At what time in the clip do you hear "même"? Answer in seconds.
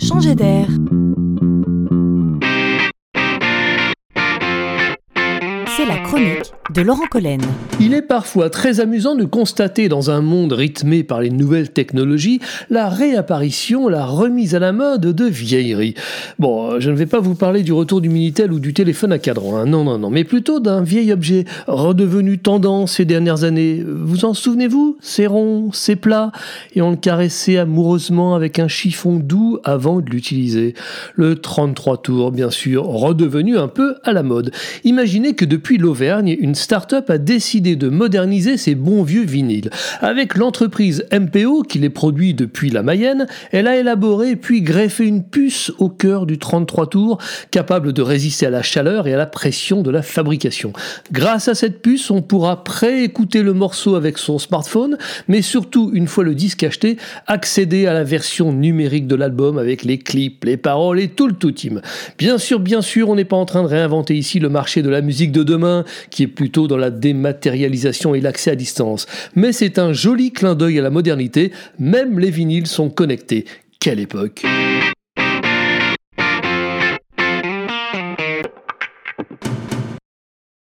71.78-72.18